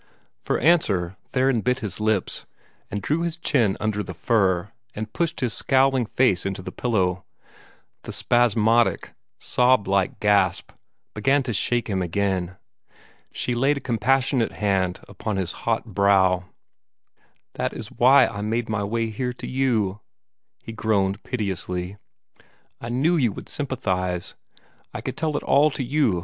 [0.41, 2.47] For answer Theron bit his lips,
[2.89, 7.23] and drew his chin under the fur, and pushed his scowling face into the pillow.
[8.01, 10.73] The spasmodic, sob like gasps
[11.13, 12.57] began to shake him again.
[13.31, 16.45] She laid a compassionate hand upon his hot brow.
[17.53, 19.99] "That is why I made my way here to you,"
[20.63, 21.97] he groaned piteously.
[22.79, 24.33] "I knew you would sympathize;
[24.95, 26.19] I could tell it all to you.